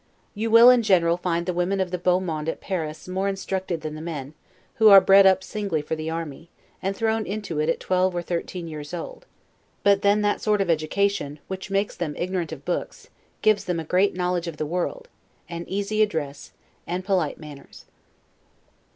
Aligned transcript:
You 0.33 0.49
will 0.49 0.71
in 0.71 0.81
general 0.81 1.15
find 1.15 1.45
the 1.45 1.53
women 1.53 1.79
of 1.79 1.91
the 1.91 1.99
beau 1.99 2.19
monde 2.19 2.49
at 2.49 2.59
Paris 2.59 3.07
more 3.07 3.27
instructed 3.27 3.81
than 3.81 3.93
the 3.93 4.01
men, 4.01 4.33
who 4.77 4.89
are 4.89 4.99
bred 4.99 5.27
up 5.27 5.43
singly 5.43 5.83
for 5.83 5.95
the 5.95 6.09
army, 6.09 6.49
and 6.81 6.95
thrown 6.95 7.27
into 7.27 7.59
it 7.59 7.69
at 7.69 7.79
twelve 7.79 8.15
or 8.15 8.23
thirteen 8.23 8.67
years 8.67 8.95
old; 8.95 9.27
but 9.83 10.01
then 10.01 10.23
that 10.23 10.41
sort 10.41 10.59
of 10.59 10.71
education, 10.71 11.37
which 11.47 11.69
makes 11.69 11.95
them 11.95 12.15
ignorant 12.17 12.51
of 12.51 12.65
books, 12.65 13.09
gives 13.43 13.65
them 13.65 13.79
a 13.79 13.83
great 13.85 14.15
knowledge 14.15 14.47
of 14.47 14.57
the 14.57 14.65
world, 14.65 15.07
an 15.47 15.65
easy 15.67 16.01
address, 16.01 16.51
and 16.87 17.05
polite 17.05 17.37
manners. 17.39 17.85